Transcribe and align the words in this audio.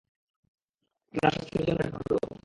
আপনার 1.13 1.31
স্বাস্থ্যের 1.33 1.63
জন্য 1.67 1.79
এটা 1.79 1.97
ভালো। 1.97 2.17